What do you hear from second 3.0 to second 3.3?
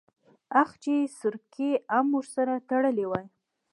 وای.